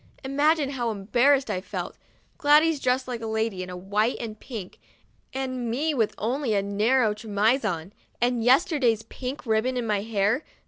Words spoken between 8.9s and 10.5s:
pink ribbon in my hair.